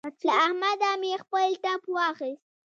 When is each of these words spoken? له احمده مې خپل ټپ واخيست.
له 0.25 0.31
احمده 0.45 0.91
مې 1.01 1.13
خپل 1.23 1.49
ټپ 1.63 1.81
واخيست. 1.95 2.45